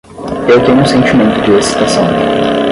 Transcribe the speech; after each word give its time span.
Eu 0.49 0.65
tenho 0.65 0.79
um 0.79 0.83
sentimento 0.87 1.39
de 1.43 1.51
excitação 1.59 2.03